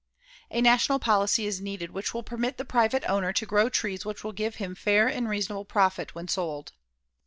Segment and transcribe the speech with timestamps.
[0.49, 4.23] A national policy is needed which will permit the private owner to grow trees which
[4.23, 6.71] will give him fair and reasonable profit when sold.